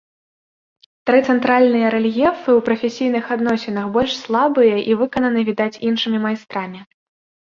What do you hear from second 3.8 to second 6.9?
больш слабыя і выкананы, відаць, іншымі майстрамі.